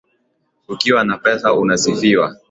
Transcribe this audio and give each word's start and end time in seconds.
Ukiwa 0.67 1.03
na 1.05 1.17
pesa 1.17 1.53
unasifiwa 1.53 2.35